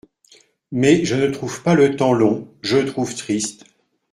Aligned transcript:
Mais 0.71 1.05
je 1.05 1.13
ne 1.13 1.27
trouve 1.27 1.61
pas 1.61 1.75
le 1.75 1.95
temps 1.95 2.13
long, 2.13 2.51
je 2.63 2.77
le 2.77 2.87
trouve 2.87 3.13
triste. 3.13 3.65